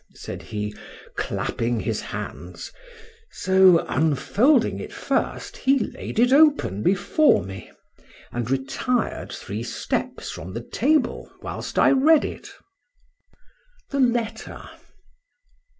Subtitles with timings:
[0.15, 0.73] said he,
[1.15, 2.71] clapping his hands:
[3.29, 7.69] so, unfolding it first, he laid it open before me,
[8.31, 12.49] and retired three steps from the table whilst I read it.
[13.91, 14.67] THE LETTER.